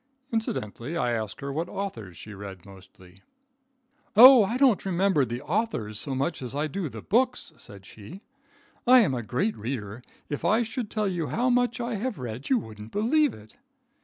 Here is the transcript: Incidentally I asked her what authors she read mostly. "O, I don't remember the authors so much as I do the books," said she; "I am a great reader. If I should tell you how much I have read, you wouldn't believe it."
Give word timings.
Incidentally 0.33 0.97
I 0.97 1.11
asked 1.11 1.41
her 1.41 1.53
what 1.53 1.69
authors 1.69 2.17
she 2.17 2.33
read 2.33 2.65
mostly. 2.65 3.21
"O, 4.15 4.43
I 4.43 4.57
don't 4.57 4.83
remember 4.83 5.25
the 5.25 5.43
authors 5.43 5.99
so 5.99 6.15
much 6.15 6.41
as 6.41 6.55
I 6.55 6.65
do 6.65 6.89
the 6.89 7.03
books," 7.03 7.53
said 7.57 7.85
she; 7.85 8.21
"I 8.87 9.01
am 9.01 9.13
a 9.13 9.21
great 9.21 9.55
reader. 9.55 10.01
If 10.27 10.43
I 10.43 10.63
should 10.63 10.89
tell 10.89 11.07
you 11.07 11.27
how 11.27 11.51
much 11.51 11.79
I 11.79 11.97
have 11.97 12.17
read, 12.17 12.49
you 12.49 12.57
wouldn't 12.57 12.91
believe 12.91 13.35
it." 13.35 13.57